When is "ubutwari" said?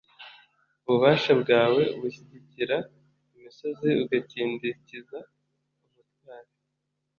5.87-6.51